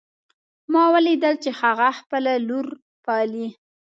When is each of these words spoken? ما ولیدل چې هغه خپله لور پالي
ما 0.71 0.83
ولیدل 0.93 1.35
چې 1.43 1.49
هغه 1.61 1.89
خپله 1.99 2.31
لور 2.47 2.67
پالي 3.05 3.47